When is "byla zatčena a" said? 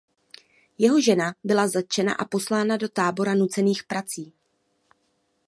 1.43-2.25